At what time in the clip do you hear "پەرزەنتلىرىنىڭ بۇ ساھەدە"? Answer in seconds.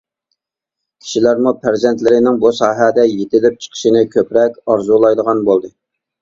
1.65-3.05